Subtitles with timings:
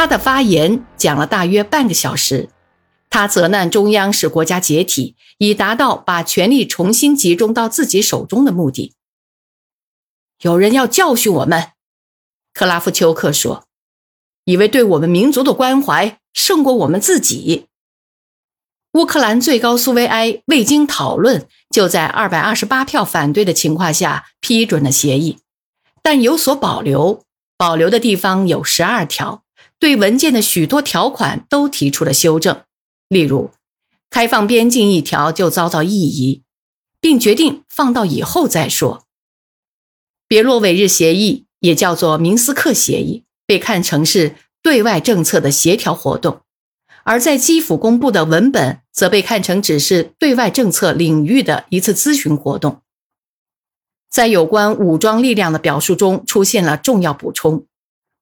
[0.00, 2.48] 他的发言讲了大约半个小时，
[3.10, 8.94] 他责难中央使国家解体，以达到把权力重新集中到自己手中的目的。
[10.40, 11.72] 有人要教训我们，
[12.54, 13.66] 克拉夫丘克说，
[14.46, 17.66] 以为对我们民族的关怀胜过我们自己。
[18.92, 25.40] 乌克兰最高苏维埃未经讨论，就在二百二十八票反对的情况下批准了协议，
[26.02, 27.22] 但有所保留，
[27.58, 29.42] 保留的地方有十二条，
[29.80, 32.62] 对文件的许多条款都提出了修正。
[33.08, 33.50] 例如，
[34.10, 36.42] 开放边境一条就遭到异议，
[37.00, 39.06] 并决定放到以后再说。
[40.28, 46.42] 别洛韦日协议也叫做明斯克协议，被看成是对外政策的协调活动。
[47.02, 52.82] 而在基辅公布的文本，则被看成只是对外政策领域的一次咨询活动。
[54.10, 57.66] 在有关武装力量的表述中出现了重要补充。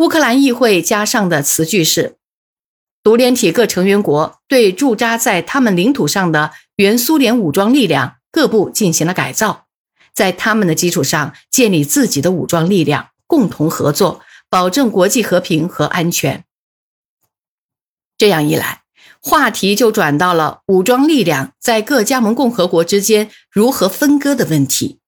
[0.00, 2.16] 乌克兰议会加上的词句是：
[3.02, 9.66] 独联体各成员国对驻扎在他们领土上的原苏联武装力量各部进行了改造，
[10.14, 16.44] 在他们的基础上建立自己的武装力量，共同合作，保证国际和平和安全。
[18.16, 18.84] 这样一来，
[19.20, 25.00] 话题就转到了武装力量在各加盟共和国之间如何分割的问题。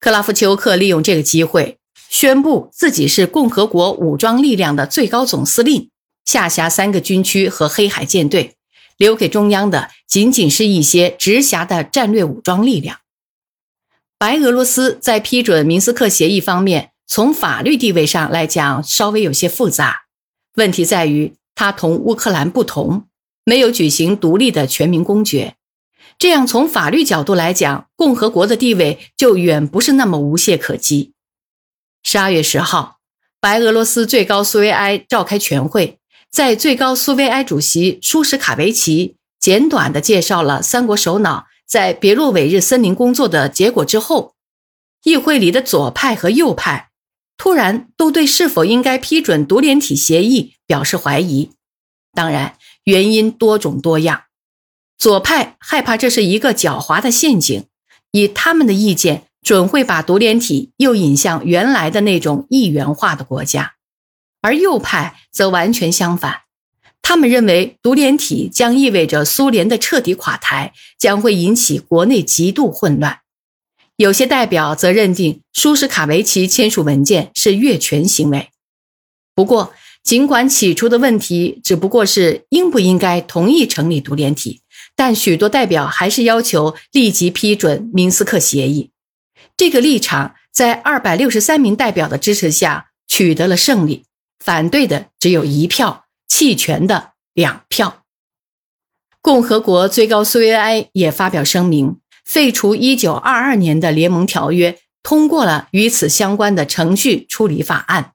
[0.00, 1.78] 克拉夫丘克利用这个机会，
[2.10, 5.88] 宣布自己是共和国武装力量的最高总司令，
[6.24, 8.56] 下辖三个军区和黑海舰队，
[8.98, 12.98] 留给中央的仅仅是一些直辖的战略武装力量。
[14.18, 20.02] 白俄罗斯在批准明斯克协议方面，从法律地位上来讲稍微有些复杂，
[20.56, 21.34] 问题在于。
[21.54, 23.04] 它同乌克兰不同，
[23.44, 25.56] 没有举行独立的全民公决，
[26.18, 31.12] 这样从法律角度来讲，共和国的地位就远不是那么无懈可击。
[32.02, 32.98] 十二月十号，
[33.40, 35.98] 白俄罗斯最高苏维埃召开全会，
[36.30, 44.34] 在最高苏维埃主席舒什卡维奇简短地介绍了三国首脑在别洛韦日森林工作的结果之后，
[45.04, 46.90] 议会里的左派和右派。
[47.36, 51.52] 突然，都对是否应该批准独联体协议表示怀疑。
[52.12, 54.24] 当然，原因多种多样。
[54.98, 57.64] 左派害怕这是一个狡猾的陷阱，
[58.10, 63.74] 以他们的意见，准会把独联体又引向原来的那种一元化的国家；
[64.42, 66.42] 而右派则完全相反，
[67.02, 73.20] 他们认为独联体将意味着苏联的彻底垮台，将会引起国内极度混乱。
[73.96, 78.48] 有些代表则认定舒什卡维奇签署文件是越权行为。
[79.34, 84.62] 不过，尽管起初的问题只不过是应不应该同意成立独联体，
[84.96, 88.90] 但许多代表还是要求立即批准明斯克协议。
[89.60, 94.06] 这个立场在二百六十三名代表的支持下取得了胜利，
[94.42, 98.04] 反对的只有一票，弃权的两票。
[99.20, 102.00] 共和国最高苏维埃也发表声明。
[102.24, 108.12] 废除一九二二年的联盟条约，通过了与此相关的程序处理法案。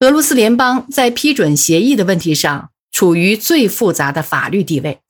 [0.00, 5.00] 俄罗斯联邦在批准协议的问题上处于最复杂的法律地位，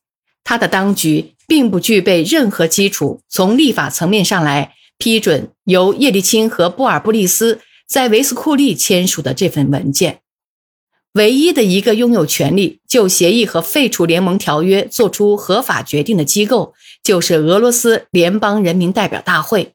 [0.45, 10.21] 他的当局并不具备任何基础，从立法层面上来批准由叶利钦和布尔布利斯在维斯库利签署的这份文件。
[11.15, 16.75] 唯一的一个拥有权利就协议和废除联盟条约做出合法决定的机构。
[17.03, 19.73] 就是俄罗斯联邦人民代表大会，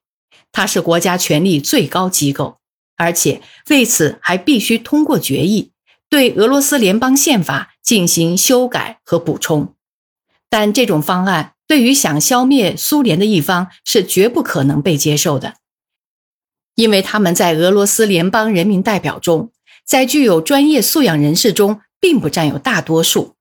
[0.54, 2.60] 它是国家权力最高机构，
[2.96, 5.72] 而且为此还必须通过决议
[6.10, 9.74] 对俄罗斯联邦宪法进行修改和补充。
[10.50, 15.56] 但这种方案对于想消灭苏联的一方是绝不可能被接受的，
[16.76, 19.52] 因为他们在俄罗斯联邦人民代表中，
[19.86, 23.36] 在具有专业素养人士中并不占有大多数，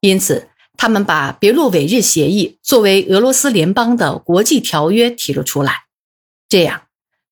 [0.00, 0.48] 因此。
[0.78, 5.84] 他们把别洛韦日协议作为俄罗斯联邦的国际条约提了出来，
[6.50, 6.82] 这样，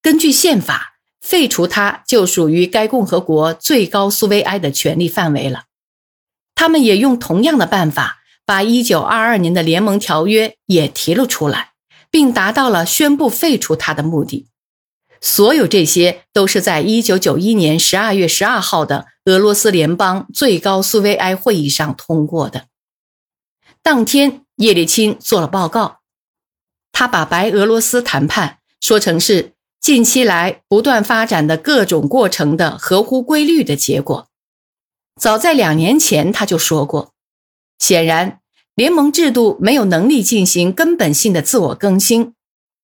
[0.00, 5.64] 根据宪法废除它就属于该共和国最高苏维埃的权力范围了。
[6.54, 11.72] 他们也用同样的办法把1922年的联盟条约也提了出来，
[12.10, 14.48] 并达到了宣布废除它的目的。
[15.20, 22.66] 所有这些都是在1991年12月12号的俄罗斯联邦最高苏维埃会议上通过的。
[23.82, 26.00] 当天，叶利钦做了报告，
[26.92, 34.28] 他把白俄罗斯谈判说成是近期来不断发展的各种过程的合乎规律的结果。
[35.18, 37.13] 早在两年前，他就说过，
[37.78, 38.40] 显然
[38.74, 42.34] 联盟制度没有能力进行根本性的自我更新，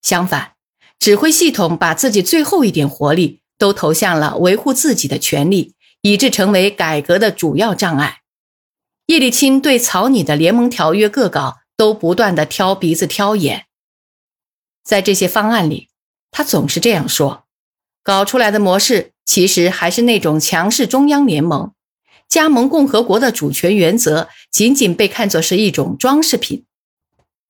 [0.03, 0.53] 相反，
[0.99, 8.19] 指挥系统把自己最后一点活力都投向了维护自己的权利，以致成为改革的主要障碍。
[9.07, 13.67] 叶利钦对草拟的联盟条约各稿都不断的挑鼻子挑眼，
[14.85, 15.89] 在这些方案里，
[16.31, 17.45] 他总是这样说：
[18.05, 21.73] 搞出来的模式其实还是那种强势中央联盟，
[22.31, 26.65] 加盟共和国的主权原则仅仅被看作是一种装饰品。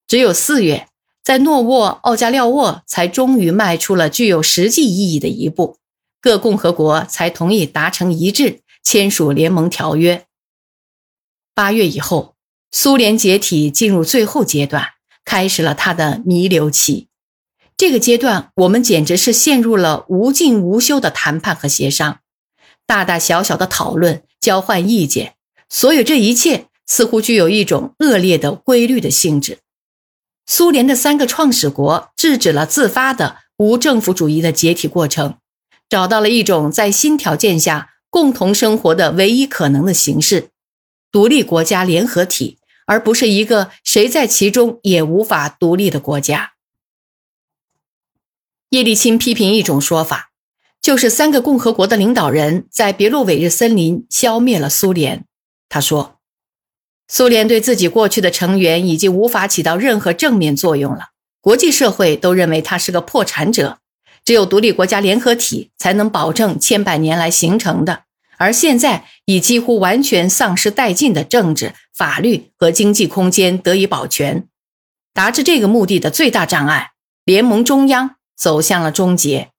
[0.07, 0.87] 只有四月，
[1.23, 5.77] 在诺沃奥加廖沃才终于迈出了具有实际意义的一步，
[6.19, 10.25] 各共和国才同意达成一致，签署联盟条约。
[11.53, 12.35] 八月以后，
[12.71, 14.87] 苏联解体进入最后阶段，
[15.23, 17.07] 开始了它的弥留期。
[17.77, 22.19] 这个阶段，我们简直是陷入了无尽无休的谈判和协商，
[22.87, 25.35] 大大小小的讨论、交换意见，
[25.69, 29.59] 所有这一切似乎具有一种恶劣的规律的性质。
[30.47, 35.37] 苏联的三个创始国制止了自发的无政府主义的解体过程，
[35.87, 40.49] 找到了一种在新条件下共同生活的唯一可能的形式。
[41.11, 42.57] 独立国家联合体，
[42.87, 46.53] 而不是一个谁在其中也无法独立的国家。
[48.69, 50.30] 叶利钦批评一种说法，
[50.81, 55.25] 就是三个共和国的领导人在别洛韦日森林消灭了苏联。
[55.69, 56.19] 他说，
[57.07, 63.77] 苏联对自己过去的成员已经无法起到任何正面作用了，国际社会都认为他是个破产者。
[64.23, 68.03] 只有独立国家联合体才能保证千百年来形成的。
[68.37, 74.47] 而现在已几乎完全丧失殆尽的政治、法律和经济空间得以保全，
[75.13, 76.91] 达至这个目的的最大障碍——
[77.23, 79.49] 联盟中央走向了终结，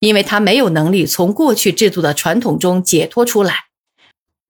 [0.00, 3.66] 因为他没有能力从过去制度的传统中解脱出来，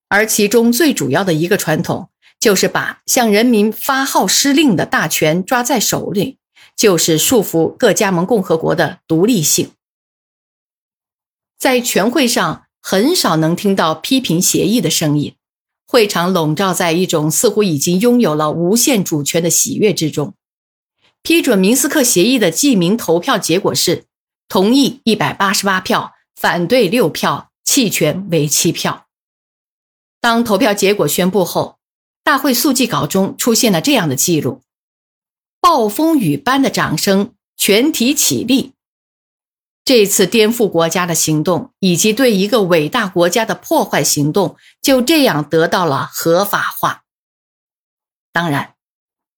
[0.09, 2.09] 而其中最主要的一个传统
[2.41, 6.39] 就是把向人民发号施令的大权抓在手里，
[6.75, 9.73] 就是束缚各加盟共和国的独立性。
[11.59, 12.65] 在全会上。
[12.83, 15.35] 很少能听到批评协议的声音，
[15.87, 20.33] 会场笼罩在一种似乎已经拥有了无限主权的喜悦之中。
[21.23, 24.07] 批准明斯克协议的记名投票结果是：
[24.51, 29.07] 同意一百八十八票，反对六票，弃权为七票。
[30.21, 31.79] 当投票结果宣布后，
[32.25, 34.63] 大会速记稿中出现了这样的记录：
[35.61, 38.73] 暴风雨般的掌声，全体起立。
[39.85, 47.05] 这次颠覆国家的行动，以及对一个伟大国家的破坏行动，就这样得到了合法化。
[48.33, 48.75] 当然，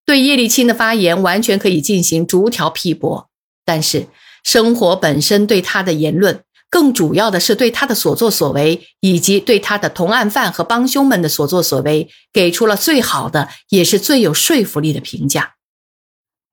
[0.05, 3.29] 对叶利钦的发言完全可以进行逐条批驳，
[3.63, 4.07] 但是
[4.43, 15.55] 生活本身对他的言论，更主要的是对他的所作所为，以及对他的同案犯和帮凶们的所作所为，给出了最好的，也是最有说服力的评价。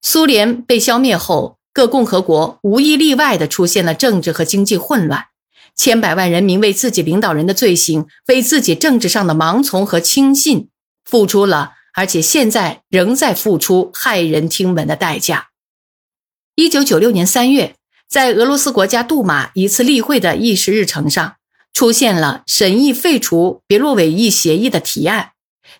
[0.00, 1.58] 苏联被消灭后。
[1.72, 5.26] 各共和国无一例外地出现了政治和经济混乱，
[5.76, 10.68] 千百万人民为自己领导人的罪行、为自己政治上的盲从和轻信
[11.04, 15.50] 付出了，而且现在仍在付出骇人听闻的代价。
[16.56, 17.76] 一九九六年三月，
[18.10, 21.36] 在俄罗斯国家杜马一次例会的议事日程上，
[21.72, 25.30] 出现了审议废除别洛韦议协议的提案。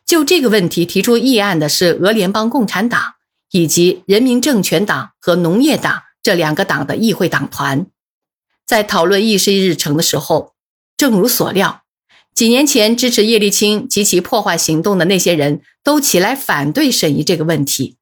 [0.06, 3.15] 就这个问题提出议案的是俄联邦共产党。
[3.53, 7.87] 以及人民政权党和农业党这两个党的议会党团，
[8.65, 10.52] 在讨论议事日程的时候，
[10.97, 11.83] 正如所料，
[12.33, 17.97] 几年前支持叶利钦及其破坏行动的那些人都起来反对审议这个问题。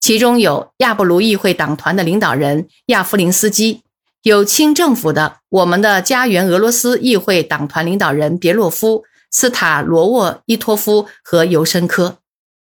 [0.00, 3.82] 其中有亚布卢议会党团的领导人亚夫林斯基，
[4.22, 12.18] 有清政府的我们的家园俄罗斯议会党团领导人别洛夫、斯塔罗沃伊托夫和尤申科，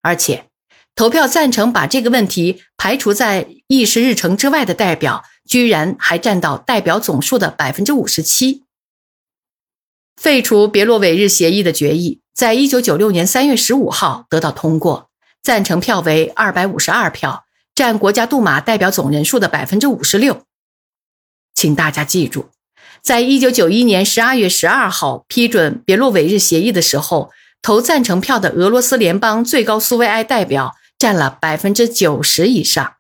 [0.03, 0.45] 而且。
[0.95, 8.63] 投票赞成把这个问题排除在议事日程之外的代表，居然还占到代表总数的百分之五十七。
[10.17, 15.11] 废除别洛韦日协议的决议，在一九九六年三月十五号得到通过，
[15.47, 20.43] 赞成票为二百五十二票，占国家杜马代表总人数的百分之五十六。
[21.55, 22.49] 请大家记住，
[23.01, 27.31] 在一九九一年十二月十二号批准别洛韦日协议的时候，
[27.63, 30.75] 投赞成票的俄罗斯联邦最高苏维埃代表。
[30.99, 32.95] 占了百分之九十以上。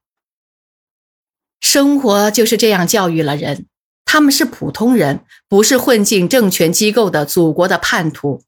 [1.62, 3.66] 生活就是这样教育了人，
[4.04, 8.42] 他们是普通人，不是混进政权机构的祖国的叛徒。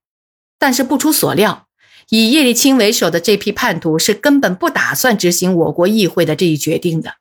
[0.59, 1.68] 但是不出所料，
[2.11, 7.17] 以叶利钦为首的这批叛徒是根本不打算执行我国议会的这一决定的。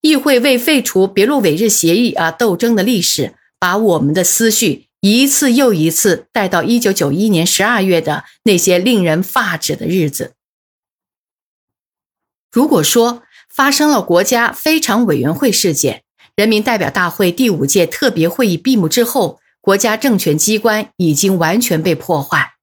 [0.00, 10.34] 议会为废除别洛韦日协议而斗争的历史，把我们的思绪一次又一次带到一九九一年十二月的那些令人发指的日子。
[12.52, 16.04] 如果说发生了国家非常委员会事件，
[16.36, 22.53] 人民代表大会第五届特别会议闭幕之后，国家政权机关已经完全被破坏。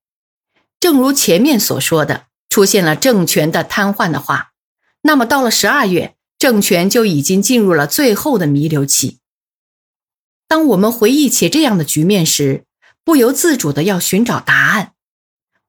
[0.82, 4.54] 正如前面所说的，出现了政权的瘫痪的话，
[5.04, 9.20] 那么到了十二月，政权就已经进入了最后的弥留期。
[10.48, 12.66] 当我们回忆起这样的局面时，
[13.06, 14.94] 不由自主的要寻找答案：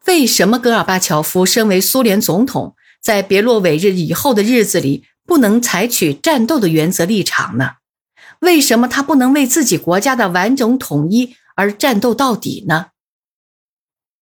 [0.07, 7.73] 为什么戈尔巴乔夫身为苏联总统，在别洛韦日以后的日子里不能采取战斗的原则立场呢？
[8.40, 12.87] 为什么他不能为自己国家的完整统一而战斗到底呢？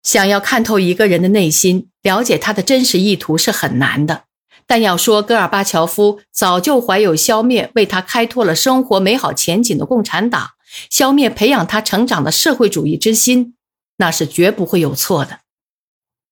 [0.04, 4.26] 想要看透一个人的内心，了解他的真实意图是很难的。
[4.66, 10.50] 但要说戈尔巴乔夫早就怀有消灭为他开拓了生活美好前景的共产党，
[10.88, 13.56] 消灭培养他成长的社会主义之心，
[13.96, 15.40] 那是绝不会有错的。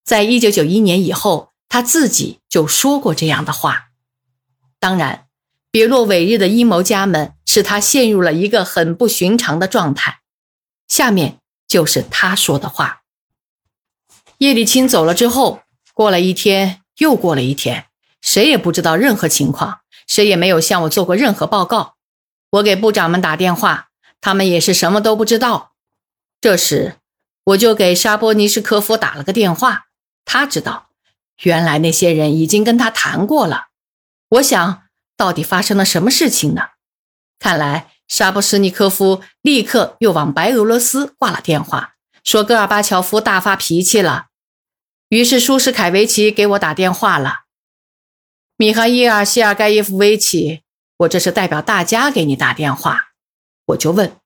[0.05, 3.89] 在一九九一年以后，他自己就说过这样的话。
[4.81, 5.27] 当然，
[5.71, 10.21] 别洛韦日的阴谋家们使他陷入了一个很不寻常的状态。
[10.89, 11.39] 下面
[11.69, 13.02] 就是他说的话：
[14.43, 15.63] 叶利钦走了之后，
[15.95, 17.87] 过了一天，又过了一天。
[18.21, 21.95] 谁也不知道任何情况，谁也没有向我做过任何报告。
[22.51, 25.75] 我给部长们打电话，他们也是什么都不知道。
[26.41, 26.97] 这时，
[27.45, 29.85] 我就给沙波尼什科夫打了个电话，
[30.25, 30.89] 他知道，
[31.45, 33.69] 原来那些人已经跟他谈过了。
[34.31, 34.83] 我想，
[35.17, 36.63] 到底发生了什么事情呢？
[37.39, 41.95] 看来沙波什尼科夫立刻又往白俄罗斯挂了电话，
[42.25, 44.31] 说戈尔巴乔夫大发脾气了。
[45.13, 47.41] 于是舒什凯维奇给我打电话了。
[48.57, 50.63] 米哈伊尔·谢尔盖耶夫维奇，
[50.97, 53.09] 我这是代表大家给你打电话。
[53.67, 54.17] 我就问，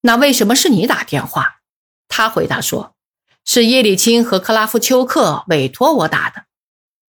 [0.00, 1.60] 那为什么是你打电话？
[2.08, 2.96] 他回答说，
[3.44, 6.46] 是叶利钦和克拉夫丘克委托我打的。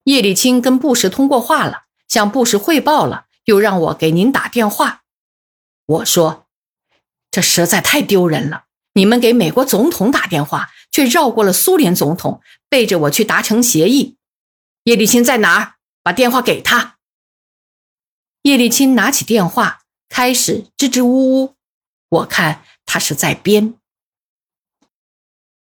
[0.04, 5.02] 叶利钦跟布什通过话了，向布什汇报了，又让我给您打电话。
[5.88, 6.46] 我说，
[7.32, 8.66] 这实在太丢人了！
[8.94, 14.16] 你们给美国总统打电话，却绕过了苏联总统，背着我去达成协议。
[14.86, 15.76] 叶利钦在哪儿？
[16.02, 16.98] 把电话给他。
[18.44, 21.56] 叶利钦拿起电话，开始支支吾吾。
[22.08, 23.76] 我看他是在编。